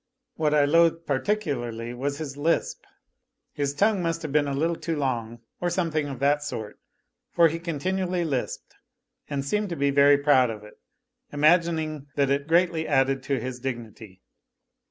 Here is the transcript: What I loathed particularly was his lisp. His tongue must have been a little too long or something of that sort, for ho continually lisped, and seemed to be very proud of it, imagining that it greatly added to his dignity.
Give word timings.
What 0.35 0.55
I 0.55 0.65
loathed 0.65 1.05
particularly 1.05 1.93
was 1.93 2.17
his 2.17 2.35
lisp. 2.35 2.85
His 3.53 3.75
tongue 3.75 4.01
must 4.01 4.23
have 4.23 4.31
been 4.31 4.47
a 4.47 4.53
little 4.55 4.75
too 4.75 4.95
long 4.95 5.41
or 5.59 5.69
something 5.69 6.07
of 6.07 6.17
that 6.17 6.41
sort, 6.41 6.79
for 7.29 7.49
ho 7.49 7.59
continually 7.59 8.25
lisped, 8.25 8.73
and 9.29 9.45
seemed 9.45 9.69
to 9.69 9.75
be 9.75 9.91
very 9.91 10.17
proud 10.17 10.49
of 10.49 10.63
it, 10.63 10.79
imagining 11.31 12.07
that 12.15 12.31
it 12.31 12.47
greatly 12.47 12.87
added 12.87 13.21
to 13.21 13.39
his 13.39 13.59
dignity. 13.59 14.23